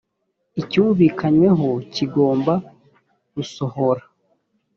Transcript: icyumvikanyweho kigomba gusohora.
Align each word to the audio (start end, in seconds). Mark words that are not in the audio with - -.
icyumvikanyweho 0.61 1.69
kigomba 1.93 2.53
gusohora. 3.35 4.03